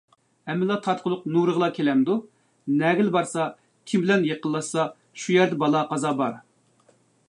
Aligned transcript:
ھەممە 0.51 0.77
تارتقۇلۇق 0.85 1.27
نۇرىغىلا 1.35 1.69
كېلەمدۇ، 1.75 2.15
نەگىلا 2.79 3.15
بارسا، 3.19 3.45
كىم 3.91 4.07
بىلەن 4.07 4.27
يېقىنلاشسا 4.33 4.89
شۇ 5.25 5.39
يەردە 5.41 5.63
بالا-قازا 5.65 6.19
بار، 6.25 6.45